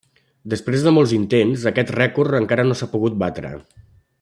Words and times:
Després 0.53 0.85
de 0.87 0.93
molts 0.95 1.11
d'intents 1.15 1.67
aquest 1.73 1.93
rècord 1.97 2.39
encara 2.39 2.67
no 2.71 2.79
s'ha 2.81 2.89
pogut 2.95 3.21
batre. 3.27 3.53